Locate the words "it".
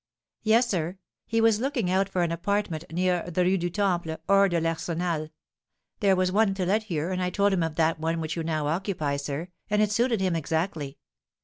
9.79-9.91